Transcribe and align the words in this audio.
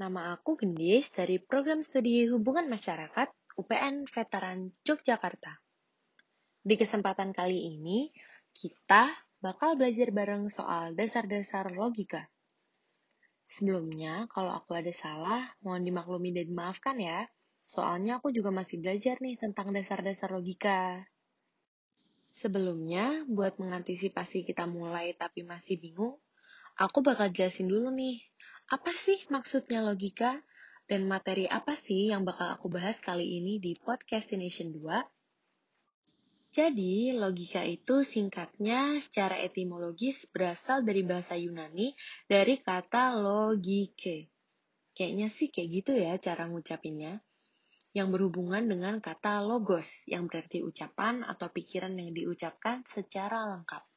Nama 0.00 0.32
aku 0.32 0.56
Gendis 0.56 1.12
dari 1.12 1.36
Program 1.36 1.84
Studi 1.84 2.24
Hubungan 2.24 2.72
Masyarakat 2.72 3.52
UPN 3.60 4.08
Veteran 4.08 4.72
Yogyakarta. 4.80 5.60
Di 6.64 6.72
kesempatan 6.80 7.36
kali 7.36 7.68
ini, 7.68 8.08
kita 8.48 9.12
bakal 9.44 9.76
belajar 9.76 10.08
bareng 10.08 10.48
soal 10.48 10.96
dasar-dasar 10.96 11.76
logika. 11.76 12.32
Sebelumnya, 13.44 14.24
kalau 14.32 14.56
aku 14.56 14.72
ada 14.72 14.88
salah, 14.88 15.52
mohon 15.60 15.84
dimaklumi 15.84 16.32
dan 16.32 16.48
dimaafkan 16.48 16.96
ya. 16.96 17.28
Soalnya 17.68 18.24
aku 18.24 18.32
juga 18.32 18.48
masih 18.48 18.80
belajar 18.80 19.20
nih 19.20 19.36
tentang 19.36 19.68
dasar-dasar 19.68 20.32
logika. 20.32 21.04
Sebelumnya, 22.32 23.28
buat 23.28 23.60
mengantisipasi 23.60 24.48
kita 24.48 24.64
mulai 24.64 25.12
tapi 25.12 25.44
masih 25.44 25.76
bingung, 25.76 26.16
aku 26.80 27.04
bakal 27.04 27.28
jelasin 27.28 27.68
dulu 27.68 27.92
nih 27.92 28.30
apa 28.70 28.94
sih 28.94 29.18
maksudnya 29.34 29.82
logika? 29.82 30.38
Dan 30.86 31.10
materi 31.10 31.46
apa 31.50 31.74
sih 31.74 32.10
yang 32.10 32.22
bakal 32.22 32.50
aku 32.54 32.70
bahas 32.70 33.02
kali 33.02 33.42
ini 33.42 33.58
di 33.58 33.74
Podcast 33.74 34.30
Nation 34.34 34.70
2? 34.70 34.86
Jadi, 36.50 37.14
logika 37.14 37.62
itu 37.66 38.02
singkatnya 38.02 38.98
secara 39.02 39.38
etimologis 39.42 40.26
berasal 40.30 40.82
dari 40.82 41.02
bahasa 41.06 41.34
Yunani 41.34 41.94
dari 42.26 42.58
kata 42.62 43.18
logike. 43.18 44.30
Kayaknya 44.94 45.28
sih 45.30 45.50
kayak 45.50 45.68
gitu 45.70 45.92
ya 45.94 46.14
cara 46.22 46.46
ngucapinnya. 46.46 47.22
Yang 47.90 48.08
berhubungan 48.14 48.70
dengan 48.70 49.02
kata 49.02 49.42
logos, 49.42 50.06
yang 50.06 50.30
berarti 50.30 50.62
ucapan 50.62 51.26
atau 51.26 51.50
pikiran 51.50 51.94
yang 51.98 52.14
diucapkan 52.14 52.86
secara 52.86 53.50
lengkap. 53.50 53.89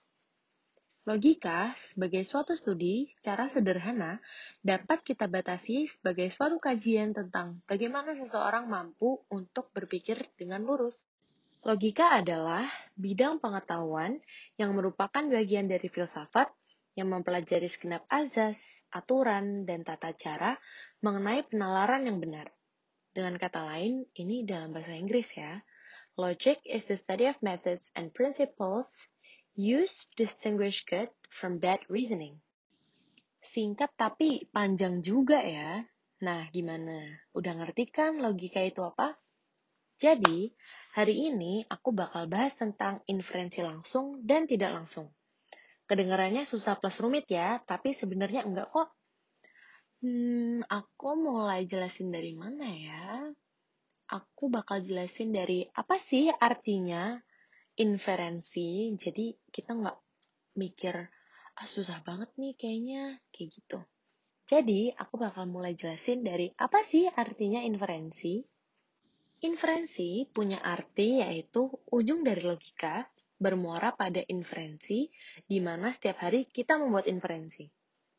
Logika 1.03 1.75
sebagai 1.75 2.23
suatu 2.23 2.55
studi 2.55 3.11
secara 3.11 3.51
sederhana 3.51 4.23
dapat 4.63 5.03
kita 5.03 5.27
batasi 5.27 5.83
sebagai 5.91 6.31
suatu 6.31 6.63
kajian 6.63 7.11
tentang 7.11 7.59
bagaimana 7.67 8.15
seseorang 8.15 8.71
mampu 8.71 9.19
untuk 9.27 9.67
berpikir 9.75 10.31
dengan 10.39 10.63
lurus. 10.63 11.03
Logika 11.67 12.15
adalah 12.15 12.71
bidang 12.95 13.43
pengetahuan 13.43 14.23
yang 14.55 14.71
merupakan 14.71 15.27
bagian 15.27 15.67
dari 15.67 15.91
filsafat 15.91 16.47
yang 16.95 17.11
mempelajari 17.11 17.67
segenap 17.67 18.07
azas, 18.07 18.63
aturan, 18.87 19.67
dan 19.67 19.83
tata 19.83 20.15
cara 20.15 20.55
mengenai 21.03 21.43
penalaran 21.51 22.07
yang 22.07 22.23
benar. 22.23 22.47
Dengan 23.11 23.35
kata 23.35 23.59
lain, 23.75 24.07
ini 24.15 24.47
dalam 24.47 24.71
bahasa 24.71 24.95
Inggris 24.95 25.35
ya. 25.35 25.59
Logic 26.15 26.63
is 26.63 26.87
the 26.87 26.95
study 26.95 27.27
of 27.27 27.35
methods 27.43 27.91
and 27.99 28.15
principles 28.15 29.03
Use 29.53 30.09
distinguish 30.17 30.81
good 30.89 31.13
from 31.29 31.61
bad 31.61 31.85
reasoning. 31.85 32.41
Singkat 33.45 33.93
tapi 33.93 34.49
panjang 34.49 35.05
juga 35.05 35.45
ya. 35.45 35.85
Nah, 36.25 36.49
gimana? 36.49 37.21
Udah 37.37 37.61
ngerti 37.61 37.85
kan 37.93 38.17
logika 38.17 38.65
itu 38.65 38.81
apa? 38.81 39.13
Jadi, 40.01 40.49
hari 40.97 41.29
ini 41.29 41.61
aku 41.69 41.93
bakal 41.93 42.25
bahas 42.25 42.57
tentang 42.57 43.05
inferensi 43.05 43.61
langsung 43.61 44.25
dan 44.25 44.49
tidak 44.49 44.73
langsung. 44.73 45.13
Kedengarannya 45.85 46.49
susah 46.49 46.81
plus 46.81 46.97
rumit 46.97 47.29
ya, 47.29 47.61
tapi 47.61 47.93
sebenarnya 47.93 48.49
enggak 48.49 48.73
kok. 48.73 48.89
Hmm, 50.01 50.65
aku 50.65 51.13
mulai 51.13 51.69
jelasin 51.69 52.09
dari 52.09 52.33
mana 52.33 52.73
ya? 52.73 53.29
Aku 54.09 54.49
bakal 54.49 54.81
jelasin 54.81 55.29
dari 55.29 55.69
apa 55.77 56.01
sih 56.01 56.33
artinya 56.41 57.21
inferensi 57.79 58.93
jadi 58.93 59.33
kita 59.49 59.73
nggak 59.73 59.97
mikir 60.57 60.95
ah 61.53 61.67
susah 61.69 62.01
banget 62.01 62.33
nih 62.37 62.53
kayaknya 62.57 63.21
kayak 63.29 63.49
gitu. 63.53 63.79
Jadi 64.43 64.91
aku 64.91 65.15
bakal 65.21 65.47
mulai 65.47 65.77
jelasin 65.77 66.25
dari 66.25 66.51
apa 66.57 66.83
sih 66.83 67.07
artinya 67.07 67.61
inferensi. 67.63 68.43
Inferensi 69.43 70.27
punya 70.29 70.59
arti 70.59 71.19
yaitu 71.23 71.67
ujung 71.91 72.25
dari 72.25 72.41
logika 72.43 73.07
bermuara 73.39 73.91
pada 73.91 74.23
inferensi 74.31 75.11
di 75.43 75.59
mana 75.59 75.91
setiap 75.91 76.27
hari 76.27 76.47
kita 76.47 76.79
membuat 76.79 77.11
inferensi. 77.11 77.67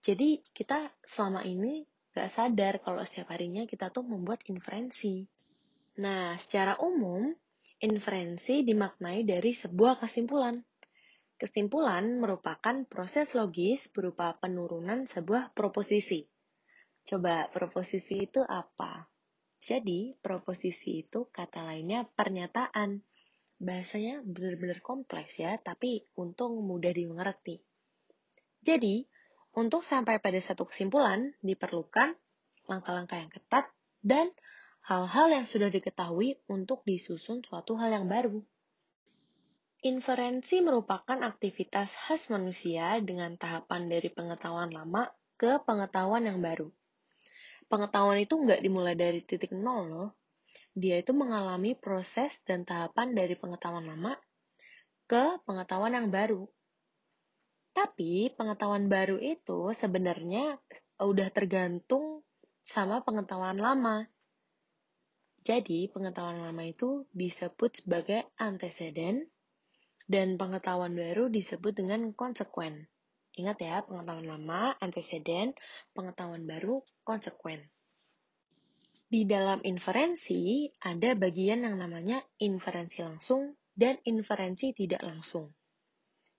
Jadi 0.05 0.45
kita 0.53 0.93
selama 1.01 1.45
ini 1.49 1.81
gak 2.13 2.29
sadar 2.29 2.85
kalau 2.85 3.01
setiap 3.03 3.33
harinya 3.33 3.65
kita 3.65 3.89
tuh 3.89 4.05
membuat 4.05 4.45
inferensi. 4.53 5.25
Nah 6.01 6.37
secara 6.37 6.77
umum 6.81 7.33
Inferensi 7.83 8.63
dimaknai 8.63 9.27
dari 9.27 9.51
sebuah 9.51 9.99
kesimpulan. 9.99 10.63
Kesimpulan 11.35 12.23
merupakan 12.23 12.87
proses 12.87 13.35
logis 13.35 13.91
berupa 13.91 14.39
penurunan 14.39 15.11
sebuah 15.11 15.51
proposisi. 15.51 16.23
Coba 17.03 17.51
proposisi 17.51 18.31
itu 18.31 18.41
apa? 18.47 19.11
Jadi, 19.59 20.15
proposisi 20.23 21.03
itu 21.03 21.27
kata 21.33 21.67
lainnya 21.67 22.07
pernyataan. 22.07 23.03
Bahasanya 23.59 24.23
benar-benar 24.23 24.79
kompleks 24.79 25.41
ya, 25.41 25.59
tapi 25.59 26.07
untung 26.15 26.63
mudah 26.63 26.95
dimengerti. 26.95 27.59
Jadi, 28.63 29.05
untuk 29.55 29.83
sampai 29.83 30.23
pada 30.23 30.39
satu 30.39 30.71
kesimpulan 30.71 31.35
diperlukan 31.43 32.15
langkah-langkah 32.71 33.19
yang 33.21 33.33
ketat 33.33 33.69
dan 34.01 34.33
hal-hal 34.85 35.33
yang 35.33 35.49
sudah 35.49 35.73
diketahui 35.73 36.37
untuk 36.45 36.85
disusun 36.85 37.41
suatu 37.41 37.73
hal 37.81 37.97
yang 37.97 38.07
baru. 38.07 38.45
Inferensi 39.85 40.61
merupakan 40.61 41.25
aktivitas 41.25 41.97
khas 41.97 42.29
manusia 42.29 43.01
dengan 43.01 43.37
tahapan 43.37 43.89
dari 43.89 44.13
pengetahuan 44.13 44.73
lama 44.73 45.09
ke 45.41 45.61
pengetahuan 45.65 46.29
yang 46.29 46.41
baru. 46.41 46.69
Pengetahuan 47.69 48.21
itu 48.21 48.37
nggak 48.37 48.61
dimulai 48.61 48.93
dari 48.93 49.25
titik 49.25 49.57
nol 49.57 49.89
loh. 49.89 50.11
Dia 50.77 51.01
itu 51.01 51.17
mengalami 51.17 51.73
proses 51.73 52.45
dan 52.45 52.69
tahapan 52.69 53.17
dari 53.17 53.41
pengetahuan 53.41 53.89
lama 53.89 54.21
ke 55.09 55.41
pengetahuan 55.49 55.97
yang 55.97 56.09
baru. 56.13 56.45
Tapi 57.73 58.33
pengetahuan 58.37 58.89
baru 58.93 59.17
itu 59.17 59.73
sebenarnya 59.73 60.61
udah 61.01 61.29
tergantung 61.33 62.21
sama 62.61 63.01
pengetahuan 63.01 63.57
lama. 63.61 64.09
Jadi, 65.45 65.93
pengetahuan 65.93 66.41
lama 66.41 66.65
itu 66.65 67.05
disebut 67.13 67.85
sebagai 67.85 68.25
anteseden, 68.41 69.29
dan 70.09 70.41
pengetahuan 70.41 70.97
baru 70.97 71.29
disebut 71.29 71.77
dengan 71.77 72.13
konsekuen. 72.17 72.89
Ingat 73.37 73.57
ya, 73.61 73.77
pengetahuan 73.85 74.25
lama, 74.25 74.73
anteseden, 74.81 75.53
pengetahuan 75.93 76.49
baru, 76.49 76.81
konsekuen. 77.05 77.61
Di 79.05 79.29
dalam 79.29 79.61
inferensi, 79.63 80.67
ada 80.81 81.13
bagian 81.13 81.63
yang 81.69 81.77
namanya 81.77 82.25
inferensi 82.41 83.05
langsung 83.05 83.55
dan 83.77 84.01
inferensi 84.09 84.73
tidak 84.73 85.05
langsung. 85.05 85.53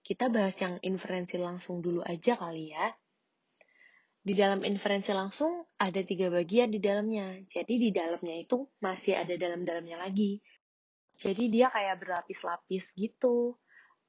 Kita 0.06 0.30
bahas 0.30 0.58
yang 0.62 0.82
inferensi 0.82 1.38
langsung 1.38 1.82
dulu 1.82 2.02
aja 2.06 2.38
kali 2.38 2.74
ya. 2.74 2.90
Di 4.26 4.34
dalam 4.34 4.66
inferensi 4.66 5.14
langsung 5.14 5.70
ada 5.78 6.02
tiga 6.02 6.34
bagian 6.34 6.74
di 6.74 6.82
dalamnya. 6.82 7.46
Jadi 7.46 7.78
di 7.78 7.90
dalamnya 7.94 8.42
itu 8.42 8.66
masih 8.82 9.22
ada 9.22 9.38
dalam-dalamnya 9.38 10.02
lagi. 10.02 10.42
Jadi 11.14 11.54
dia 11.54 11.70
kayak 11.70 12.02
berlapis-lapis 12.02 12.98
gitu. 12.98 13.54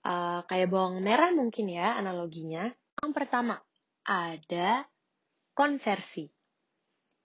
Uh, 0.00 0.40
kayak 0.48 0.72
bawang 0.72 1.04
merah 1.04 1.36
mungkin 1.36 1.68
ya 1.68 2.00
analoginya. 2.00 2.72
Yang 3.04 3.12
pertama, 3.12 3.60
ada 4.08 4.88
konversi. 5.52 6.32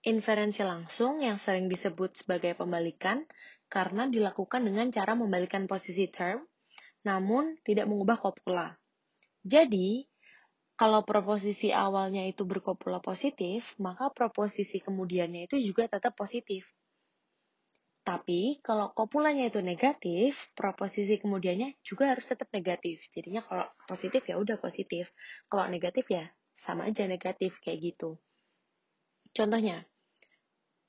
Inferensi 0.04 0.60
langsung 0.60 1.24
yang 1.24 1.40
sering 1.40 1.72
disebut 1.72 2.26
sebagai 2.26 2.52
pembalikan 2.58 3.24
karena 3.72 4.04
dilakukan 4.04 4.68
dengan 4.68 4.92
cara 4.92 5.16
membalikan 5.16 5.64
posisi 5.64 6.12
term, 6.12 6.44
namun 7.08 7.56
tidak 7.64 7.88
mengubah 7.88 8.20
kopula. 8.20 8.76
Jadi, 9.40 10.11
kalau 10.82 11.06
proposisi 11.06 11.70
awalnya 11.70 12.26
itu 12.26 12.42
berkopula 12.42 12.98
positif, 12.98 13.78
maka 13.78 14.10
proposisi 14.10 14.82
kemudiannya 14.82 15.46
itu 15.46 15.62
juga 15.62 15.86
tetap 15.86 16.18
positif. 16.18 16.66
Tapi 18.02 18.58
kalau 18.66 18.90
kopulanya 18.90 19.46
itu 19.46 19.62
negatif, 19.62 20.50
proposisi 20.58 21.22
kemudiannya 21.22 21.78
juga 21.86 22.10
harus 22.10 22.26
tetap 22.26 22.50
negatif. 22.50 22.98
Jadinya 23.14 23.46
kalau 23.46 23.70
positif 23.86 24.26
ya 24.26 24.34
udah 24.34 24.58
positif. 24.58 25.14
Kalau 25.46 25.70
negatif 25.70 26.10
ya 26.10 26.26
sama 26.58 26.90
aja 26.90 27.06
negatif 27.06 27.62
kayak 27.62 27.78
gitu. 27.94 28.18
Contohnya, 29.38 29.86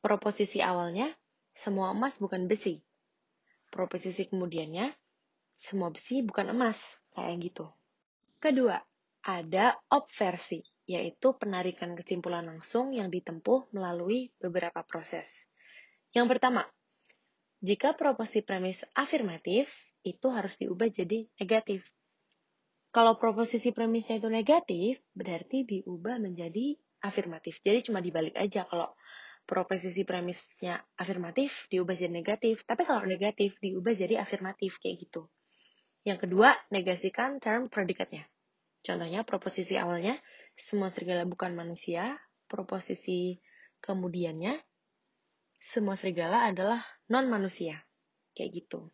proposisi 0.01 0.57
awalnya 0.65 1.13
semua 1.53 1.93
emas 1.93 2.17
bukan 2.17 2.49
besi. 2.49 2.81
Proposisi 3.69 4.25
kemudiannya 4.25 4.89
semua 5.53 5.93
besi 5.93 6.25
bukan 6.25 6.49
emas, 6.49 6.81
kayak 7.13 7.45
gitu. 7.45 7.69
Kedua, 8.41 8.81
ada 9.23 9.79
obversi, 9.87 10.59
yaitu 10.83 11.31
penarikan 11.39 11.95
kesimpulan 11.95 12.43
langsung 12.43 12.91
yang 12.91 13.07
ditempuh 13.07 13.71
melalui 13.71 14.35
beberapa 14.37 14.83
proses. 14.83 15.47
Yang 16.11 16.37
pertama, 16.37 16.67
jika 17.63 17.95
proposisi 17.95 18.43
premis 18.43 18.83
afirmatif, 18.91 19.71
itu 20.03 20.27
harus 20.27 20.59
diubah 20.59 20.91
jadi 20.91 21.23
negatif. 21.39 21.87
Kalau 22.91 23.17
proposisi 23.17 23.71
premisnya 23.71 24.19
itu 24.19 24.29
negatif, 24.29 24.99
berarti 25.15 25.65
diubah 25.65 26.19
menjadi 26.19 26.77
afirmatif. 27.01 27.63
Jadi 27.63 27.89
cuma 27.89 28.03
dibalik 28.03 28.35
aja 28.37 28.67
kalau 28.67 28.93
proposisi 29.47 30.03
premisnya 30.03 30.83
afirmatif 30.99 31.65
diubah 31.71 31.95
jadi 31.95 32.13
negatif, 32.13 32.67
tapi 32.67 32.83
kalau 32.83 33.07
negatif 33.07 33.55
diubah 33.63 33.95
jadi 33.95 34.19
afirmatif 34.19 34.77
kayak 34.83 35.07
gitu. 35.07 35.31
Yang 36.03 36.27
kedua, 36.27 36.53
negasikan 36.69 37.39
term 37.39 37.71
predikatnya. 37.71 38.27
Contohnya 38.83 39.23
proposisi 39.23 39.79
awalnya 39.79 40.19
semua 40.53 40.91
serigala 40.91 41.25
bukan 41.25 41.55
manusia, 41.55 42.19
proposisi 42.51 43.39
kemudiannya 43.79 44.59
semua 45.57 45.95
serigala 45.95 46.51
adalah 46.51 46.83
non 47.07 47.31
manusia. 47.31 47.79
Kayak 48.35 48.51
gitu. 48.59 48.91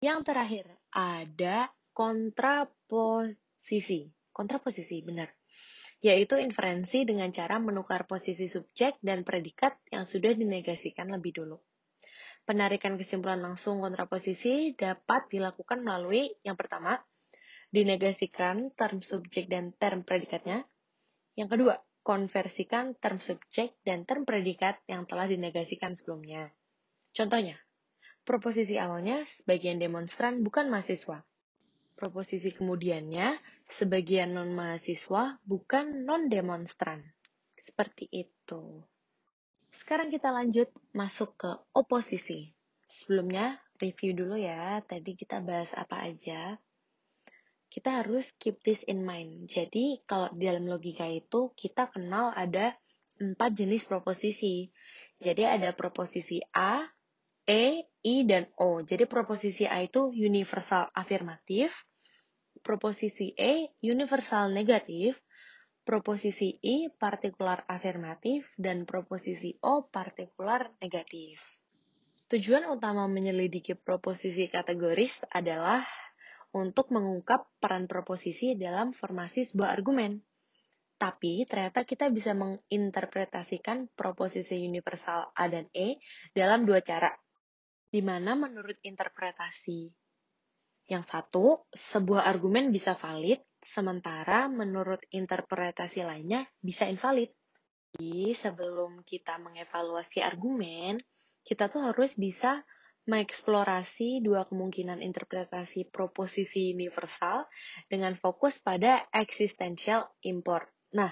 Yang 0.00 0.32
terakhir, 0.32 0.66
ada 0.90 1.68
kontraposisi. 1.92 4.08
Kontraposisi, 4.32 5.04
benar 5.04 5.28
yaitu 6.04 6.36
inferensi 6.36 7.08
dengan 7.08 7.32
cara 7.32 7.56
menukar 7.56 8.04
posisi 8.04 8.46
subjek 8.46 9.00
dan 9.00 9.24
predikat 9.24 9.80
yang 9.88 10.04
sudah 10.04 10.36
dinegasikan 10.36 11.08
lebih 11.08 11.40
dulu. 11.40 11.56
Penarikan 12.46 12.94
kesimpulan 12.94 13.42
langsung 13.42 13.82
kontraposisi 13.82 14.76
dapat 14.78 15.26
dilakukan 15.32 15.82
melalui 15.82 16.30
yang 16.46 16.54
pertama, 16.54 17.00
dinegasikan 17.70 18.72
term 18.74 19.02
subjek 19.02 19.50
dan 19.50 19.74
term 19.76 20.06
predikatnya. 20.06 20.66
Yang 21.36 21.48
kedua, 21.58 21.74
konversikan 22.06 22.94
term 23.02 23.18
subjek 23.18 23.74
dan 23.82 24.06
term 24.06 24.22
predikat 24.22 24.78
yang 24.86 25.10
telah 25.10 25.26
dinegasikan 25.26 25.98
sebelumnya. 25.98 26.54
Contohnya, 27.10 27.58
proposisi 28.22 28.78
awalnya 28.78 29.26
sebagian 29.26 29.82
demonstran 29.82 30.46
bukan 30.46 30.70
mahasiswa. 30.70 31.26
Proposisi 31.96 32.52
kemudiannya, 32.52 33.40
sebagian 33.66 34.36
non-mahasiswa 34.36 35.42
bukan 35.42 36.06
non-demonstran. 36.06 37.02
Seperti 37.58 38.06
itu. 38.12 38.84
Sekarang 39.74 40.12
kita 40.12 40.30
lanjut 40.30 40.70
masuk 40.94 41.34
ke 41.40 41.50
oposisi. 41.74 42.54
Sebelumnya, 42.86 43.58
review 43.82 44.14
dulu 44.14 44.36
ya. 44.38 44.78
Tadi 44.84 45.16
kita 45.18 45.42
bahas 45.42 45.72
apa 45.74 46.06
aja. 46.06 46.60
Kita 47.76 48.00
harus 48.00 48.32
keep 48.40 48.64
this 48.64 48.80
in 48.88 49.04
mind. 49.04 49.52
Jadi, 49.52 50.00
kalau 50.08 50.32
di 50.32 50.48
dalam 50.48 50.64
logika 50.64 51.04
itu, 51.04 51.52
kita 51.52 51.92
kenal 51.92 52.32
ada 52.32 52.72
empat 53.20 53.52
jenis 53.52 53.84
proposisi. 53.84 54.72
Jadi, 55.20 55.44
ada 55.44 55.76
proposisi 55.76 56.40
A, 56.56 56.88
E, 57.44 57.84
I, 58.00 58.14
dan 58.24 58.48
O. 58.56 58.80
Jadi 58.80 59.04
proposisi 59.04 59.68
A 59.68 59.84
itu 59.84 60.08
universal 60.08 60.90
afirmatif, 60.90 61.70
proposisi 62.64 63.30
E 63.38 63.70
universal 63.84 64.50
negatif, 64.50 65.14
proposisi 65.86 66.58
I 66.58 66.90
partikular 66.90 67.62
afirmatif, 67.70 68.50
dan 68.58 68.82
proposisi 68.82 69.54
O 69.62 69.86
partikular 69.86 70.74
negatif. 70.82 71.38
Tujuan 72.26 72.66
utama 72.66 73.06
menyelidiki 73.06 73.78
proposisi 73.78 74.50
kategoris 74.50 75.22
adalah 75.30 75.86
untuk 76.56 76.88
mengungkap 76.88 77.60
peran 77.60 77.84
proposisi 77.84 78.56
dalam 78.56 78.96
formasi 78.96 79.44
sebuah 79.44 79.76
argumen. 79.76 80.24
Tapi 80.96 81.44
ternyata 81.44 81.84
kita 81.84 82.08
bisa 82.08 82.32
menginterpretasikan 82.32 83.92
proposisi 83.92 84.64
universal 84.64 85.28
A 85.36 85.44
dan 85.52 85.68
E 85.76 86.00
dalam 86.32 86.64
dua 86.64 86.80
cara, 86.80 87.12
di 87.92 88.00
mana 88.00 88.32
menurut 88.32 88.80
interpretasi 88.80 89.92
yang 90.88 91.04
satu, 91.04 91.68
sebuah 91.74 92.24
argumen 92.24 92.72
bisa 92.72 92.96
valid, 92.96 93.42
sementara 93.60 94.46
menurut 94.48 95.02
interpretasi 95.10 96.06
lainnya 96.06 96.46
bisa 96.62 96.86
invalid. 96.86 97.34
Jadi 97.92 98.32
sebelum 98.32 99.02
kita 99.02 99.36
mengevaluasi 99.42 100.22
argumen, 100.22 101.02
kita 101.42 101.66
tuh 101.68 101.92
harus 101.92 102.14
bisa 102.14 102.62
mengeksplorasi 103.06 104.20
dua 104.20 104.44
kemungkinan 104.50 104.98
interpretasi 104.98 105.86
proposisi 105.88 106.74
universal 106.74 107.46
dengan 107.86 108.18
fokus 108.18 108.58
pada 108.58 109.06
existential 109.14 110.06
import. 110.26 110.66
Nah, 110.94 111.10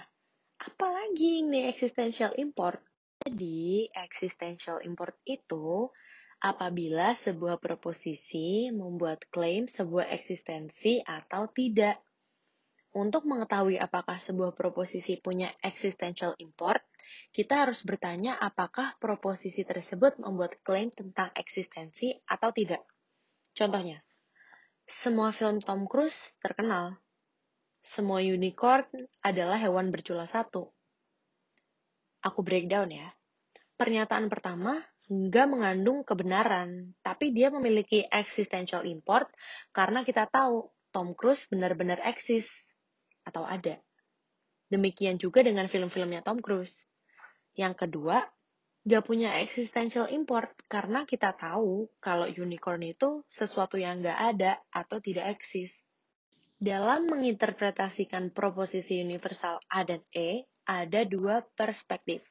apalagi 0.58 1.46
ini 1.46 1.70
existential 1.70 2.34
import? 2.38 2.82
Jadi, 3.22 3.88
existential 3.94 4.82
import 4.82 5.16
itu 5.24 5.88
apabila 6.44 7.16
sebuah 7.16 7.56
proposisi 7.56 8.68
membuat 8.68 9.24
klaim 9.32 9.64
sebuah 9.64 10.12
eksistensi 10.12 11.00
atau 11.00 11.48
tidak. 11.48 12.02
Untuk 12.94 13.26
mengetahui 13.26 13.74
apakah 13.74 14.22
sebuah 14.22 14.54
proposisi 14.54 15.18
punya 15.18 15.50
existential 15.66 16.38
import, 16.38 16.78
kita 17.34 17.66
harus 17.66 17.82
bertanya 17.82 18.38
apakah 18.38 18.94
proposisi 19.02 19.66
tersebut 19.66 20.22
membuat 20.22 20.62
klaim 20.62 20.94
tentang 20.94 21.34
eksistensi 21.34 22.14
atau 22.22 22.54
tidak. 22.54 22.86
Contohnya, 23.50 23.98
semua 24.86 25.34
film 25.34 25.58
Tom 25.58 25.90
Cruise 25.90 26.38
terkenal. 26.38 26.94
Semua 27.82 28.22
unicorn 28.22 28.86
adalah 29.26 29.58
hewan 29.58 29.90
bercula 29.90 30.30
satu. 30.30 30.70
Aku 32.22 32.46
breakdown 32.46 32.94
ya. 32.94 33.10
Pernyataan 33.74 34.30
pertama, 34.30 34.78
nggak 35.10 35.46
mengandung 35.50 36.06
kebenaran, 36.06 36.94
tapi 37.02 37.34
dia 37.34 37.50
memiliki 37.50 38.06
existential 38.06 38.86
import 38.86 39.28
karena 39.74 40.06
kita 40.06 40.30
tahu 40.30 40.70
Tom 40.94 41.18
Cruise 41.18 41.50
benar-benar 41.50 41.98
eksis 42.06 42.63
atau 43.24 43.42
ada. 43.42 43.80
Demikian 44.68 45.20
juga 45.20 45.44
dengan 45.44 45.68
film-filmnya 45.68 46.24
Tom 46.24 46.40
Cruise. 46.40 46.84
Yang 47.56 47.86
kedua, 47.86 48.24
nggak 48.84 49.04
punya 49.08 49.40
existential 49.40 50.12
import 50.12 50.52
karena 50.68 51.08
kita 51.08 51.32
tahu 51.32 51.88
kalau 52.04 52.28
unicorn 52.28 52.84
itu 52.84 53.24
sesuatu 53.32 53.80
yang 53.80 54.04
nggak 54.04 54.20
ada 54.36 54.60
atau 54.68 55.00
tidak 55.00 55.40
eksis. 55.40 55.88
Dalam 56.60 57.08
menginterpretasikan 57.08 58.32
proposisi 58.32 59.00
universal 59.00 59.60
A 59.68 59.84
dan 59.84 60.04
E, 60.12 60.44
ada 60.64 61.04
dua 61.04 61.44
perspektif. 61.56 62.24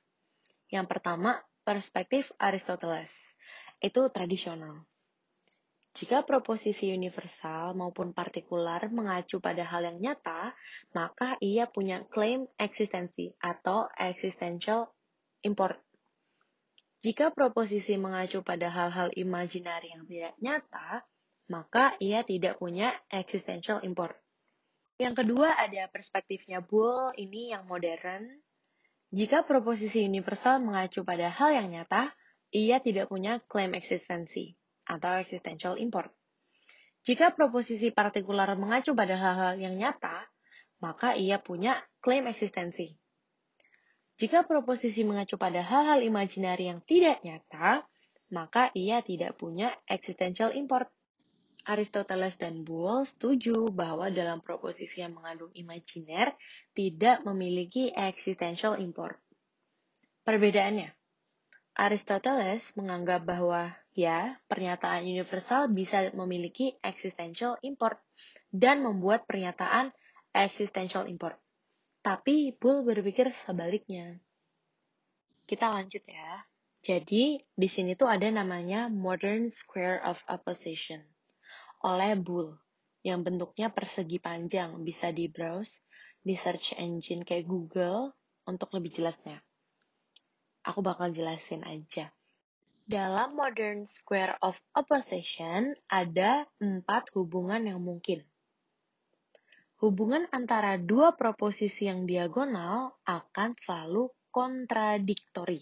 Yang 0.70 0.90
pertama, 0.90 1.42
perspektif 1.62 2.34
Aristoteles. 2.42 3.14
Itu 3.78 4.10
tradisional. 4.10 4.86
Jika 5.94 6.26
proposisi 6.26 6.90
universal 6.90 7.78
maupun 7.78 8.18
partikular 8.18 8.82
mengacu 8.90 9.38
pada 9.38 9.62
hal 9.62 9.86
yang 9.86 10.02
nyata, 10.02 10.58
maka 10.98 11.38
ia 11.38 11.70
punya 11.70 12.02
klaim 12.10 12.50
eksistensi 12.58 13.30
atau 13.38 13.86
existential 13.94 14.90
import. 15.46 15.78
Jika 17.06 17.30
proposisi 17.30 17.94
mengacu 18.02 18.42
pada 18.42 18.74
hal-hal 18.74 19.14
imajinari 19.14 19.94
yang 19.94 20.10
tidak 20.10 20.34
nyata, 20.42 21.06
maka 21.54 21.94
ia 22.02 22.26
tidak 22.26 22.58
punya 22.58 22.90
existential 23.14 23.78
import. 23.86 24.18
Yang 24.98 25.22
kedua 25.22 25.54
ada 25.62 25.86
perspektifnya 25.94 26.66
Bull, 26.66 27.14
ini 27.22 27.54
yang 27.54 27.70
modern, 27.70 28.42
jika 29.14 29.46
proposisi 29.46 30.10
universal 30.10 30.58
mengacu 30.58 31.06
pada 31.06 31.30
hal 31.30 31.54
yang 31.54 31.70
nyata, 31.70 32.10
ia 32.50 32.82
tidak 32.82 33.14
punya 33.14 33.38
klaim 33.46 33.78
eksistensi 33.78 34.58
atau 34.88 35.20
existential 35.20 35.80
import. 35.80 36.12
Jika 37.04 37.36
proposisi 37.36 37.92
partikular 37.92 38.48
mengacu 38.56 38.96
pada 38.96 39.20
hal-hal 39.20 39.60
yang 39.60 39.76
nyata, 39.76 40.24
maka 40.80 41.16
ia 41.20 41.40
punya 41.40 41.80
klaim 42.00 42.28
eksistensi. 42.32 42.96
Jika 44.16 44.48
proposisi 44.48 45.04
mengacu 45.04 45.36
pada 45.36 45.60
hal-hal 45.60 46.00
imajinari 46.06 46.72
yang 46.72 46.80
tidak 46.86 47.20
nyata, 47.26 47.84
maka 48.32 48.72
ia 48.72 49.04
tidak 49.04 49.36
punya 49.36 49.76
existential 49.90 50.56
import. 50.56 50.88
Aristoteles 51.64 52.36
dan 52.36 52.68
Boole 52.68 53.08
setuju 53.08 53.72
bahwa 53.72 54.12
dalam 54.12 54.44
proposisi 54.44 55.00
yang 55.00 55.16
mengandung 55.16 55.52
imajiner 55.56 56.36
tidak 56.76 57.24
memiliki 57.24 57.88
existential 57.96 58.76
import. 58.80 59.16
Perbedaannya, 60.28 60.92
Aristoteles 61.76 62.76
menganggap 62.76 63.24
bahwa 63.24 63.72
ya, 63.94 64.36
pernyataan 64.50 65.06
universal 65.06 65.70
bisa 65.70 66.10
memiliki 66.18 66.78
existential 66.82 67.58
import 67.62 68.02
dan 68.50 68.82
membuat 68.82 69.26
pernyataan 69.30 69.94
existential 70.34 71.06
import. 71.06 71.38
Tapi 72.04 72.58
Boole 72.60 72.84
berpikir 72.84 73.32
sebaliknya. 73.32 74.20
Kita 75.48 75.72
lanjut 75.72 76.04
ya. 76.04 76.44
Jadi, 76.84 77.40
di 77.40 77.68
sini 77.72 77.96
tuh 77.96 78.12
ada 78.12 78.28
namanya 78.28 78.92
modern 78.92 79.48
square 79.48 80.04
of 80.04 80.20
opposition 80.28 81.00
oleh 81.84 82.16
Bull 82.16 82.56
yang 83.04 83.24
bentuknya 83.28 83.68
persegi 83.68 84.20
panjang 84.24 84.80
bisa 84.88 85.12
di 85.12 85.28
browse 85.28 85.84
di 86.24 86.40
search 86.40 86.80
engine 86.80 87.28
kayak 87.28 87.44
Google 87.44 88.16
untuk 88.48 88.72
lebih 88.72 88.96
jelasnya. 88.96 89.44
Aku 90.64 90.80
bakal 90.80 91.12
jelasin 91.12 91.68
aja. 91.68 92.08
Dalam 92.84 93.40
modern 93.40 93.88
square 93.88 94.36
of 94.44 94.60
opposition 94.76 95.72
ada 95.88 96.44
empat 96.60 97.16
hubungan 97.16 97.64
yang 97.64 97.80
mungkin. 97.80 98.28
hubungan 99.84 100.24
antara 100.32 100.80
dua 100.80 101.12
proposisi 101.12 101.92
yang 101.92 102.08
diagonal 102.08 102.96
akan 103.04 103.52
selalu 103.60 104.08
kontradiktori. 104.32 105.60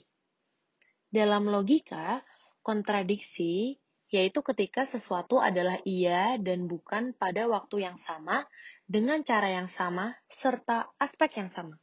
Dalam 1.10 1.50
logika, 1.50 2.22
kontradiksi 2.62 3.82
yaitu 4.14 4.46
ketika 4.46 4.86
sesuatu 4.86 5.42
adalah 5.42 5.82
iya 5.88 6.38
dan 6.38 6.70
bukan 6.70 7.18
pada 7.18 7.48
waktu 7.48 7.88
yang 7.88 7.98
sama, 7.98 8.46
dengan 8.86 9.24
cara 9.24 9.50
yang 9.50 9.72
sama, 9.72 10.14
serta 10.28 10.92
aspek 11.00 11.42
yang 11.42 11.48
sama. 11.48 11.80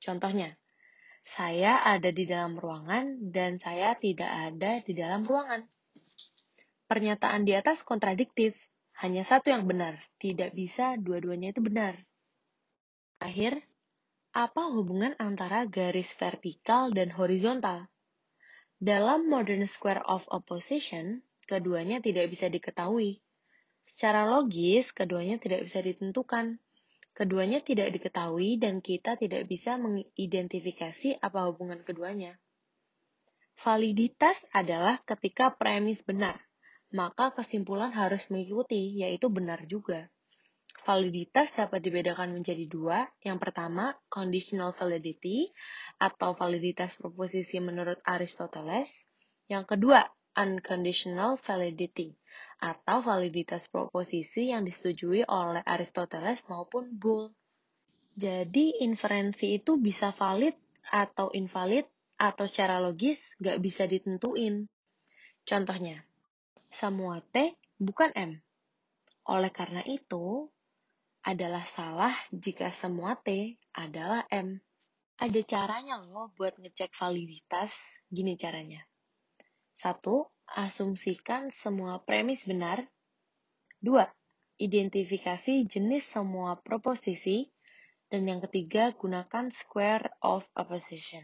Contohnya, 0.00 0.56
saya 1.28 1.84
ada 1.84 2.08
di 2.08 2.24
dalam 2.24 2.56
ruangan 2.56 3.28
dan 3.28 3.60
saya 3.60 3.92
tidak 4.00 4.32
ada 4.32 4.80
di 4.80 4.96
dalam 4.96 5.28
ruangan. 5.28 5.68
Pernyataan 6.88 7.44
di 7.44 7.52
atas 7.52 7.84
kontradiktif, 7.84 8.56
hanya 9.04 9.20
satu 9.20 9.52
yang 9.52 9.68
benar, 9.68 10.00
tidak 10.16 10.56
bisa 10.56 10.96
dua-duanya 10.96 11.52
itu 11.52 11.60
benar. 11.60 12.00
Akhir, 13.20 13.60
apa 14.32 14.72
hubungan 14.72 15.12
antara 15.20 15.68
garis 15.68 16.16
vertikal 16.16 16.88
dan 16.96 17.12
horizontal? 17.12 17.92
Dalam 18.80 19.28
modern 19.28 19.68
square 19.68 20.00
of 20.08 20.24
opposition, 20.32 21.20
keduanya 21.44 22.00
tidak 22.00 22.32
bisa 22.32 22.48
diketahui. 22.48 23.20
Secara 23.84 24.24
logis, 24.24 24.96
keduanya 24.96 25.36
tidak 25.36 25.68
bisa 25.68 25.84
ditentukan. 25.84 26.56
Keduanya 27.18 27.58
tidak 27.58 27.90
diketahui 27.98 28.62
dan 28.62 28.78
kita 28.78 29.18
tidak 29.18 29.50
bisa 29.50 29.74
mengidentifikasi 29.74 31.18
apa 31.18 31.50
hubungan 31.50 31.82
keduanya. 31.82 32.38
Validitas 33.58 34.46
adalah 34.54 35.02
ketika 35.02 35.50
premis 35.50 36.06
benar, 36.06 36.38
maka 36.94 37.34
kesimpulan 37.34 37.90
harus 37.90 38.30
mengikuti, 38.30 39.02
yaitu 39.02 39.26
benar 39.34 39.66
juga. 39.66 40.06
Validitas 40.86 41.50
dapat 41.58 41.82
dibedakan 41.82 42.38
menjadi 42.38 42.70
dua. 42.70 43.10
Yang 43.26 43.50
pertama, 43.50 43.98
conditional 44.06 44.70
validity 44.78 45.50
atau 45.98 46.38
validitas 46.38 46.94
proposisi 46.94 47.58
menurut 47.58 47.98
Aristoteles. 48.06 48.94
Yang 49.50 49.74
kedua, 49.74 50.06
unconditional 50.38 51.34
validity 51.42 52.14
atau 52.58 52.98
validitas 52.98 53.70
proposisi 53.70 54.50
yang 54.50 54.66
disetujui 54.66 55.22
oleh 55.26 55.62
Aristoteles 55.62 56.42
maupun 56.50 56.90
Bull. 56.90 57.30
Jadi 58.18 58.82
inferensi 58.82 59.54
itu 59.54 59.78
bisa 59.78 60.10
valid 60.10 60.54
atau 60.90 61.30
invalid 61.30 61.86
atau 62.18 62.50
secara 62.50 62.82
logis 62.82 63.38
gak 63.38 63.62
bisa 63.62 63.86
ditentuin. 63.86 64.66
Contohnya, 65.46 66.02
semua 66.66 67.22
T 67.22 67.54
bukan 67.78 68.10
M. 68.18 68.42
Oleh 69.30 69.54
karena 69.54 69.86
itu, 69.86 70.50
adalah 71.22 71.62
salah 71.62 72.14
jika 72.34 72.74
semua 72.74 73.14
T 73.20 73.54
adalah 73.76 74.26
M. 74.32 74.58
Ada 75.18 75.40
caranya 75.46 75.98
loh 75.98 76.30
buat 76.34 76.58
ngecek 76.58 76.94
validitas. 76.94 78.02
Gini 78.06 78.38
caranya. 78.38 78.82
Satu, 79.74 80.26
asumsikan 80.56 81.52
semua 81.52 82.00
premis 82.00 82.46
benar. 82.48 82.86
Dua, 83.78 84.08
identifikasi 84.58 85.68
jenis 85.68 86.08
semua 86.08 86.56
proposisi. 86.60 87.50
Dan 88.08 88.24
yang 88.24 88.40
ketiga, 88.40 88.96
gunakan 88.96 89.52
square 89.52 90.08
of 90.24 90.40
opposition. 90.56 91.20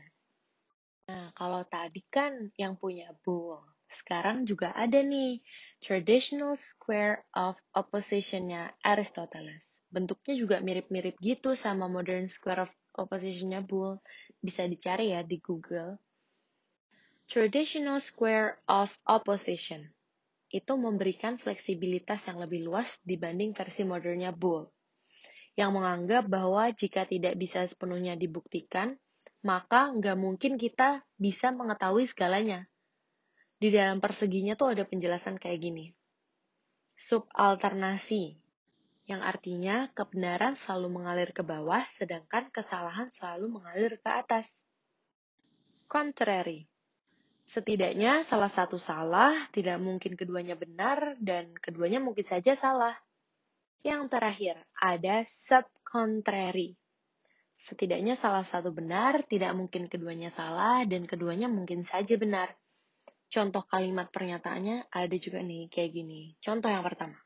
Nah, 1.09 1.33
kalau 1.33 1.65
tadi 1.65 2.05
kan 2.13 2.53
yang 2.61 2.77
punya 2.77 3.13
bull. 3.25 3.61
Sekarang 3.89 4.43
juga 4.43 4.75
ada 4.75 5.01
nih, 5.01 5.39
traditional 5.79 6.59
square 6.59 7.25
of 7.33 7.57
opposition-nya 7.73 8.75
Aristoteles. 8.83 9.79
Bentuknya 9.87 10.35
juga 10.35 10.57
mirip-mirip 10.59 11.15
gitu 11.23 11.55
sama 11.55 11.87
modern 11.87 12.27
square 12.27 12.67
of 12.67 12.73
opposition-nya 12.99 13.63
Bull. 13.63 14.03
Bisa 14.43 14.67
dicari 14.67 15.15
ya 15.15 15.23
di 15.23 15.39
Google. 15.39 15.99
Traditional 17.25 18.05
square 18.05 18.61
of 18.69 18.93
opposition 19.09 19.89
itu 20.53 20.73
memberikan 20.77 21.41
fleksibilitas 21.41 22.31
yang 22.31 22.39
lebih 22.39 22.69
luas 22.69 23.01
dibanding 23.03 23.57
versi 23.57 23.83
modernnya 23.83 24.31
Bull, 24.31 24.69
yang 25.57 25.75
menganggap 25.75 26.31
bahwa 26.31 26.71
jika 26.71 27.09
tidak 27.09 27.35
bisa 27.41 27.65
sepenuhnya 27.67 28.15
dibuktikan, 28.15 29.01
maka 29.41 29.91
nggak 29.91 30.21
mungkin 30.21 30.61
kita 30.61 31.03
bisa 31.17 31.51
mengetahui 31.51 32.07
segalanya. 32.07 32.69
Di 33.57 33.73
dalam 33.73 34.05
perseginya 34.05 34.53
tuh 34.55 34.77
ada 34.77 34.85
penjelasan 34.85 35.41
kayak 35.41 35.59
gini. 35.65 35.87
Subalternasi, 36.95 38.37
yang 39.09 39.25
artinya 39.25 39.89
kebenaran 39.97 40.61
selalu 40.61 41.01
mengalir 41.01 41.33
ke 41.33 41.41
bawah, 41.41 41.89
sedangkan 41.89 42.53
kesalahan 42.53 43.09
selalu 43.09 43.59
mengalir 43.59 43.97
ke 43.99 44.11
atas. 44.13 44.49
Contrary, 45.89 46.69
Setidaknya 47.45 48.25
salah 48.25 48.49
satu 48.49 48.81
salah, 48.81 49.49
tidak 49.53 49.77
mungkin 49.77 50.17
keduanya 50.17 50.57
benar, 50.57 51.21
dan 51.21 51.53
keduanya 51.61 52.01
mungkin 52.01 52.25
saja 52.25 52.57
salah. 52.57 52.97
Yang 53.85 54.17
terakhir, 54.17 54.57
ada 54.81 55.29
subcontrary. 55.29 56.73
Setidaknya 57.61 58.17
salah 58.17 58.43
satu 58.43 58.73
benar, 58.73 59.29
tidak 59.29 59.53
mungkin 59.53 59.93
keduanya 59.93 60.33
salah, 60.33 60.89
dan 60.89 61.05
keduanya 61.05 61.53
mungkin 61.53 61.85
saja 61.85 62.17
benar. 62.17 62.57
Contoh 63.29 63.67
kalimat 63.69 64.09
pernyataannya 64.09 64.89
ada 64.89 65.17
juga 65.21 65.45
nih, 65.45 65.69
kayak 65.69 65.91
gini. 65.93 66.33
Contoh 66.41 66.73
yang 66.73 66.85
pertama. 66.85 67.21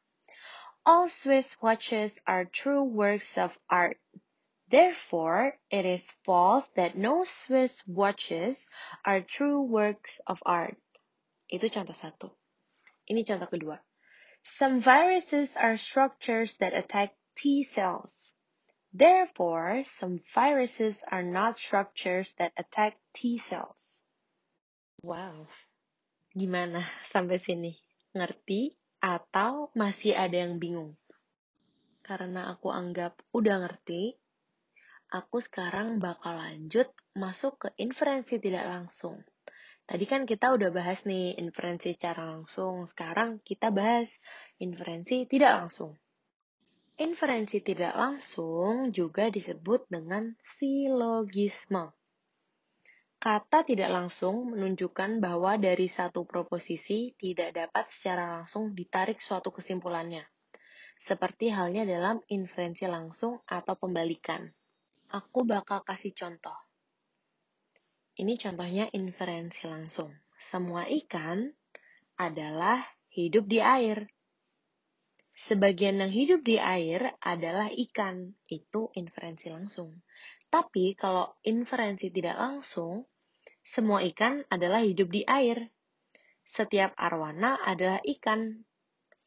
All 0.83 1.07
Swiss 1.07 1.55
watches 1.63 2.19
are 2.27 2.49
true 2.49 2.83
works 2.83 3.39
of 3.39 3.55
art. 3.71 4.03
Therefore, 4.69 5.57
it 5.73 5.89
is 5.89 6.05
false 6.29 6.69
that 6.77 6.93
no 6.93 7.25
Swiss 7.25 7.81
watches 7.89 8.69
are 9.05 9.25
true 9.25 9.65
works 9.65 10.21
of 10.29 10.45
art. 10.45 10.77
Itu 11.49 11.73
contoh 11.73 11.97
satu. 11.97 12.29
Ini 13.09 13.25
contoh 13.25 13.49
kedua. 13.49 13.81
Some 14.45 14.85
viruses 14.85 15.57
are 15.57 15.81
structures 15.81 16.61
that 16.61 16.77
attack 16.77 17.17
T 17.33 17.65
cells. 17.65 18.37
Therefore, 18.93 19.89
some 19.89 20.21
viruses 20.37 21.01
are 21.09 21.25
not 21.25 21.57
structures 21.57 22.37
that 22.37 22.53
attack 22.61 23.01
T 23.17 23.41
cells. 23.41 24.05
Wow. 25.01 25.49
Gimana 26.37 26.85
sampai 27.09 27.41
sini? 27.41 27.73
Ngerti 28.13 28.77
atau 29.01 29.73
masih 29.73 30.13
ada 30.13 30.37
yang 30.45 30.61
bingung? 30.61 30.93
Karena 32.05 32.53
aku 32.53 32.69
anggap 32.69 33.21
udah 33.33 33.65
ngerti, 33.65 34.17
aku 35.09 35.41
sekarang 35.41 35.97
bakal 35.97 36.37
lanjut 36.37 36.93
masuk 37.17 37.57
ke 37.57 37.69
inferensi 37.81 38.37
tidak 38.37 38.69
langsung. 38.69 39.25
Tadi 39.89 40.05
kan 40.05 40.29
kita 40.29 40.53
udah 40.53 40.69
bahas 40.69 41.09
nih 41.09 41.41
inferensi 41.41 41.97
secara 41.97 42.29
langsung, 42.29 42.85
sekarang 42.85 43.41
kita 43.41 43.73
bahas 43.73 44.21
inferensi 44.61 45.25
tidak 45.25 45.65
langsung. 45.65 45.97
Inferensi 47.01 47.65
tidak 47.65 47.97
langsung 47.97 48.93
juga 48.93 49.33
disebut 49.33 49.89
dengan 49.89 50.37
silogisme. 50.45 51.89
Kata 53.17 53.65
tidak 53.65 53.89
langsung 53.89 54.53
menunjukkan 54.53 55.25
bahwa 55.25 55.57
dari 55.57 55.89
satu 55.89 56.29
proposisi 56.29 57.17
tidak 57.17 57.57
dapat 57.57 57.89
secara 57.89 58.39
langsung 58.39 58.77
ditarik 58.77 59.25
suatu 59.25 59.57
kesimpulannya, 59.57 60.23
seperti 61.01 61.49
halnya 61.49 61.89
dalam 61.89 62.21
inferensi 62.29 62.85
langsung 62.85 63.41
atau 63.49 63.75
pembalikan. 63.75 64.58
Aku 65.09 65.49
bakal 65.49 65.89
kasih 65.89 66.13
contoh. 66.13 66.69
Ini 68.21 68.37
contohnya 68.37 68.93
inferensi 68.93 69.65
langsung. 69.65 70.13
Semua 70.37 70.85
ikan 70.85 71.49
adalah 72.21 72.85
hidup 73.17 73.49
di 73.49 73.57
air. 73.57 74.05
Sebagian 75.33 76.05
yang 76.05 76.13
hidup 76.13 76.45
di 76.45 76.61
air 76.61 77.17
adalah 77.25 77.73
ikan. 77.73 78.37
Itu 78.45 78.93
inferensi 79.01 79.49
langsung. 79.49 80.05
Tapi 80.53 80.93
kalau 80.93 81.41
inferensi 81.41 82.13
tidak 82.13 82.37
langsung, 82.37 83.09
semua 83.65 84.05
ikan 84.13 84.45
adalah 84.53 84.85
hidup 84.85 85.09
di 85.09 85.25
air. 85.25 85.73
Setiap 86.45 86.93
arwana 87.01 87.65
adalah 87.65 88.05
ikan. 88.05 88.61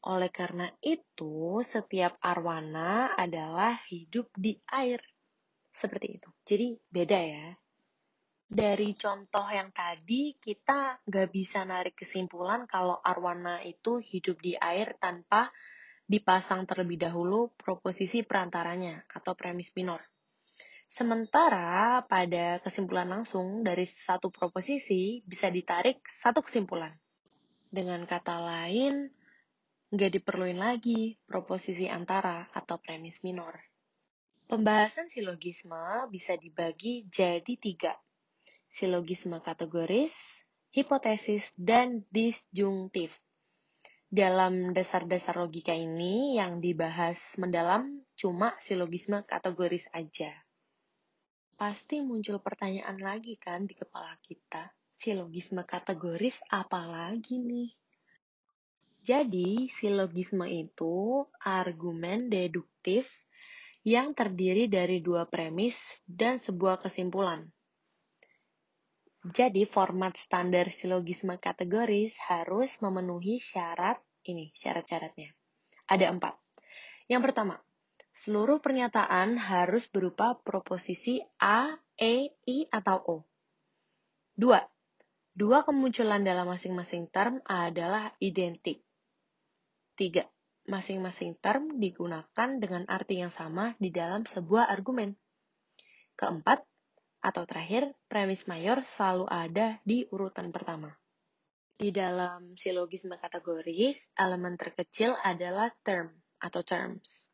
Oleh 0.05 0.29
karena 0.29 0.69
itu, 0.85 1.57
setiap 1.65 2.21
arwana 2.21 3.17
adalah 3.17 3.81
hidup 3.89 4.29
di 4.37 4.61
air. 4.69 5.01
Seperti 5.71 6.19
itu. 6.19 6.29
Jadi 6.43 6.67
beda 6.91 7.19
ya. 7.19 7.47
Dari 8.51 8.91
contoh 8.99 9.47
yang 9.47 9.71
tadi, 9.71 10.35
kita 10.35 10.99
nggak 11.07 11.29
bisa 11.31 11.63
narik 11.63 11.95
kesimpulan 11.95 12.67
kalau 12.67 12.99
arwana 12.99 13.63
itu 13.63 14.03
hidup 14.03 14.43
di 14.43 14.59
air 14.59 14.99
tanpa 14.99 15.47
dipasang 16.03 16.67
terlebih 16.67 16.99
dahulu 16.99 17.55
proposisi 17.55 18.27
perantaranya 18.27 19.07
atau 19.07 19.31
premis 19.39 19.71
minor. 19.71 20.03
Sementara 20.91 22.03
pada 22.03 22.59
kesimpulan 22.59 23.07
langsung 23.07 23.63
dari 23.63 23.87
satu 23.87 24.27
proposisi 24.27 25.23
bisa 25.23 25.47
ditarik 25.47 26.03
satu 26.03 26.43
kesimpulan. 26.43 26.91
Dengan 27.71 28.03
kata 28.03 28.35
lain, 28.35 29.07
nggak 29.95 30.11
diperluin 30.19 30.59
lagi 30.59 31.15
proposisi 31.23 31.87
antara 31.87 32.51
atau 32.51 32.75
premis 32.83 33.23
minor. 33.23 33.70
Pembahasan 34.51 35.07
silogisme 35.07 35.79
bisa 36.11 36.35
dibagi 36.35 37.07
jadi 37.07 37.55
tiga. 37.55 37.95
Silogisme 38.67 39.39
kategoris, 39.39 40.11
hipotesis, 40.75 41.55
dan 41.55 42.03
disjungtif. 42.11 43.15
Dalam 44.11 44.75
dasar-dasar 44.75 45.39
logika 45.39 45.71
ini 45.71 46.35
yang 46.35 46.59
dibahas 46.59 47.15
mendalam 47.39 48.03
cuma 48.19 48.51
silogisme 48.59 49.23
kategoris 49.23 49.87
aja. 49.95 50.35
Pasti 51.55 52.03
muncul 52.03 52.43
pertanyaan 52.43 52.99
lagi 52.99 53.39
kan 53.39 53.63
di 53.63 53.71
kepala 53.71 54.19
kita. 54.19 54.67
Silogisme 54.99 55.63
kategoris 55.63 56.43
apa 56.51 56.91
lagi 56.91 57.39
nih? 57.39 57.71
Jadi, 58.99 59.71
silogisme 59.71 60.43
itu 60.51 61.23
argumen 61.39 62.27
deduktif 62.27 63.20
yang 63.81 64.13
terdiri 64.13 64.69
dari 64.69 65.01
dua 65.01 65.25
premis 65.25 66.01
dan 66.05 66.37
sebuah 66.37 66.85
kesimpulan. 66.85 67.49
Jadi 69.21 69.69
format 69.69 70.17
standar 70.17 70.73
silogisme 70.73 71.37
kategoris 71.37 72.17
harus 72.25 72.77
memenuhi 72.81 73.37
syarat 73.37 74.01
ini, 74.25 74.49
syarat-syaratnya. 74.57 75.29
Ada 75.89 76.09
empat. 76.09 76.33
Yang 77.05 77.21
pertama, 77.29 77.55
seluruh 78.17 78.61
pernyataan 78.61 79.37
harus 79.37 79.85
berupa 79.89 80.37
proposisi 80.41 81.21
A, 81.37 81.77
E, 81.97 82.33
I, 82.49 82.65
atau 82.73 82.97
O. 83.05 83.15
Dua, 84.33 84.61
dua 85.37 85.61
kemunculan 85.61 86.25
dalam 86.25 86.49
masing-masing 86.49 87.09
term 87.13 87.45
adalah 87.45 88.13
identik. 88.17 88.81
Tiga, 89.93 90.25
masing-masing 90.69 91.37
term 91.41 91.81
digunakan 91.81 92.49
dengan 92.57 92.85
arti 92.85 93.21
yang 93.21 93.33
sama 93.33 93.73
di 93.81 93.89
dalam 93.89 94.27
sebuah 94.27 94.69
argumen. 94.69 95.17
Keempat, 96.17 96.61
atau 97.21 97.45
terakhir, 97.45 97.93
premis 98.09 98.49
mayor 98.49 98.81
selalu 98.97 99.29
ada 99.29 99.77
di 99.85 100.09
urutan 100.09 100.49
pertama. 100.49 100.89
Di 101.77 101.89
dalam 101.89 102.57
silogisme 102.57 103.17
kategoris, 103.17 104.09
elemen 104.13 104.57
terkecil 104.57 105.17
adalah 105.21 105.73
term 105.81 106.13
atau 106.37 106.61
terms. 106.61 107.29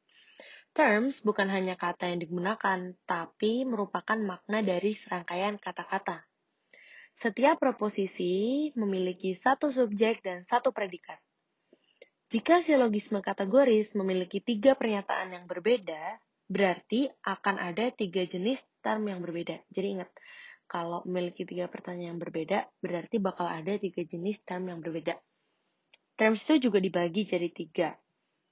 Terms 0.72 1.20
bukan 1.26 1.52
hanya 1.52 1.76
kata 1.76 2.12
yang 2.12 2.24
digunakan, 2.24 2.96
tapi 3.04 3.66
merupakan 3.66 4.20
makna 4.20 4.64
dari 4.64 4.96
serangkaian 4.96 5.60
kata-kata. 5.60 6.24
Setiap 7.18 7.58
proposisi 7.58 8.70
memiliki 8.78 9.34
satu 9.34 9.74
subjek 9.74 10.22
dan 10.22 10.46
satu 10.46 10.70
predikat. 10.70 11.18
Jika 12.28 12.60
silogisme 12.60 13.24
kategoris 13.24 13.96
memiliki 13.96 14.44
tiga 14.44 14.76
pernyataan 14.76 15.32
yang 15.32 15.46
berbeda, 15.48 16.20
berarti 16.52 17.08
akan 17.24 17.56
ada 17.56 17.88
tiga 17.96 18.28
jenis 18.28 18.60
term 18.84 19.08
yang 19.08 19.24
berbeda. 19.24 19.64
Jadi 19.72 19.88
ingat, 19.96 20.12
kalau 20.68 21.08
memiliki 21.08 21.48
tiga 21.48 21.72
pertanyaan 21.72 22.16
yang 22.16 22.20
berbeda, 22.20 22.68
berarti 22.84 23.24
bakal 23.24 23.48
ada 23.48 23.80
tiga 23.80 24.04
jenis 24.04 24.44
term 24.44 24.68
yang 24.68 24.84
berbeda. 24.84 25.16
Terms 26.20 26.44
itu 26.44 26.68
juga 26.68 26.84
dibagi 26.84 27.24
jadi 27.24 27.48
tiga. 27.48 27.96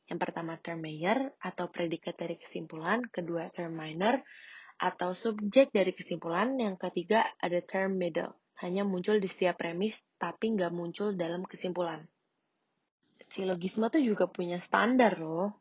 Yang 0.07 0.19
pertama 0.23 0.55
term 0.55 0.79
major 0.79 1.35
atau 1.43 1.67
predikat 1.67 2.15
dari 2.15 2.39
kesimpulan, 2.39 3.03
kedua 3.11 3.51
term 3.51 3.75
minor 3.75 4.23
atau 4.79 5.11
subjek 5.11 5.75
dari 5.75 5.91
kesimpulan, 5.91 6.55
yang 6.55 6.79
ketiga 6.79 7.27
ada 7.43 7.59
term 7.59 7.99
middle, 7.99 8.39
hanya 8.63 8.87
muncul 8.87 9.19
di 9.19 9.27
setiap 9.27 9.59
premis 9.59 9.99
tapi 10.15 10.55
nggak 10.55 10.71
muncul 10.71 11.11
dalam 11.11 11.43
kesimpulan. 11.43 12.07
Silogisme 13.35 13.91
tuh 13.91 13.99
juga 13.99 14.31
punya 14.31 14.63
standar 14.63 15.19
loh. 15.19 15.59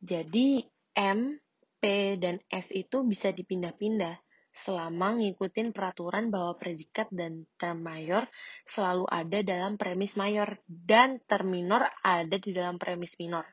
Jadi 0.00 0.64
M, 0.96 1.36
P, 1.76 2.16
dan 2.16 2.40
S 2.48 2.72
itu 2.72 3.04
bisa 3.04 3.28
dipindah-pindah 3.28 4.16
selama 4.48 5.20
ngikutin 5.20 5.76
peraturan 5.76 6.32
bahwa 6.32 6.56
predikat 6.56 7.12
dan 7.12 7.44
term 7.60 7.84
mayor 7.84 8.24
selalu 8.64 9.04
ada 9.04 9.38
dalam 9.44 9.76
premis 9.76 10.16
mayor 10.16 10.64
dan 10.64 11.20
term 11.28 11.52
minor 11.52 11.84
ada 12.00 12.40
di 12.40 12.56
dalam 12.56 12.80
premis 12.80 13.20
minor. 13.20 13.44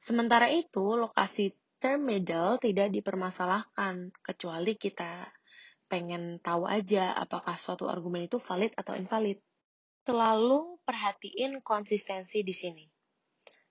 Sementara 0.00 0.48
itu, 0.48 0.96
lokasi 0.96 1.52
term 1.76 2.08
middle 2.08 2.56
tidak 2.64 2.88
dipermasalahkan 2.96 4.08
kecuali 4.24 4.74
kita 4.80 5.28
pengen 5.84 6.40
tahu 6.40 6.64
aja 6.64 7.12
apakah 7.12 7.60
suatu 7.60 7.92
argumen 7.92 8.24
itu 8.24 8.40
valid 8.40 8.72
atau 8.72 8.96
invalid. 8.96 9.36
Selalu 10.08 10.77
perhatiin 10.88 11.60
konsistensi 11.60 12.40
di 12.40 12.56
sini. 12.56 12.88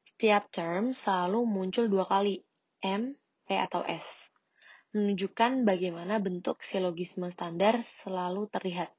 Setiap 0.06 0.54
term 0.54 0.94
selalu 0.94 1.50
muncul 1.50 1.90
dua 1.90 2.06
kali, 2.06 2.38
M, 2.86 3.18
P 3.42 3.58
atau 3.58 3.82
S, 3.82 4.30
menunjukkan 4.94 5.66
bagaimana 5.66 6.22
bentuk 6.22 6.62
silogisme 6.62 7.34
standar 7.34 7.82
selalu 7.82 8.46
terlihat. 8.54 8.94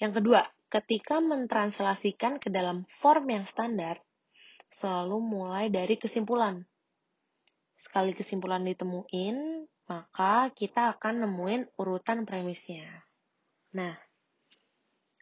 Yang 0.00 0.24
kedua, 0.24 0.48
ketika 0.72 1.20
mentranslasikan 1.20 2.40
ke 2.40 2.48
dalam 2.48 2.88
form 2.88 3.28
yang 3.28 3.44
standar, 3.44 4.00
selalu 4.72 5.20
mulai 5.20 5.68
dari 5.68 6.00
kesimpulan. 6.00 6.64
Sekali 7.76 8.16
kesimpulan 8.16 8.64
ditemuin, 8.64 9.68
maka 9.88 10.48
kita 10.56 10.96
akan 10.96 11.28
nemuin 11.28 11.76
urutan 11.76 12.24
premisnya. 12.24 13.04
Nah, 13.76 14.07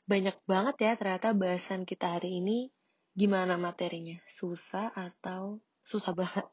banyak 0.06 0.38
banget 0.46 0.76
ya 0.78 0.92
ternyata 0.94 1.34
bahasan 1.34 1.82
kita 1.82 2.18
hari 2.18 2.38
ini. 2.38 2.70
Gimana 3.12 3.58
materinya? 3.58 4.16
Susah 4.30 4.94
atau 4.94 5.58
susah 5.82 6.14
banget? 6.14 6.46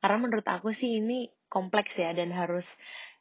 Karena 0.00 0.16
menurut 0.16 0.46
aku 0.48 0.72
sih 0.72 1.04
ini 1.04 1.28
kompleks 1.52 2.00
ya 2.00 2.16
dan 2.16 2.32
harus 2.32 2.64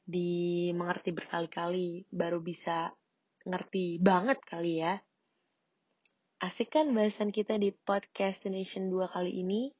dimengerti 0.07 1.11
berkali-kali 1.11 2.07
baru 2.07 2.39
bisa 2.39 2.95
ngerti 3.43 3.99
banget 3.99 4.39
kali 4.47 4.79
ya. 4.79 5.01
Asik 6.39 6.71
kan 6.77 6.95
bahasan 6.95 7.35
kita 7.35 7.59
di 7.59 7.71
podcast 7.71 8.47
Nation 8.47 8.87
2 8.91 9.11
kali 9.11 9.43
ini? 9.43 9.75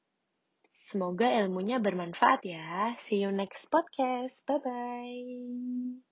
Semoga 0.76 1.32
ilmunya 1.40 1.80
bermanfaat 1.80 2.44
ya. 2.44 3.00
See 3.00 3.24
you 3.24 3.32
next 3.32 3.72
podcast. 3.72 4.44
Bye-bye. 4.44 6.04